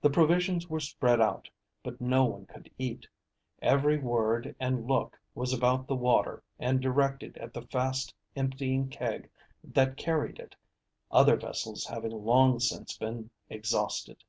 The 0.00 0.08
provisions 0.08 0.70
were 0.70 0.80
spread 0.80 1.20
out, 1.20 1.50
but 1.84 2.00
no 2.00 2.24
one 2.24 2.46
could 2.46 2.70
eat. 2.78 3.06
Every 3.60 3.98
word 3.98 4.56
and 4.58 4.86
look 4.88 5.20
was 5.34 5.52
about 5.52 5.86
the 5.86 5.94
water 5.94 6.42
and 6.58 6.80
directed 6.80 7.36
at 7.36 7.52
the 7.52 7.60
fast 7.60 8.14
emptying 8.34 8.88
keg 8.88 9.28
that 9.62 9.98
carried 9.98 10.38
it, 10.38 10.56
other 11.10 11.36
vessels 11.36 11.84
having 11.84 12.12
long 12.12 12.60
since 12.60 12.96
been 12.96 13.28
exhausted. 13.50 14.24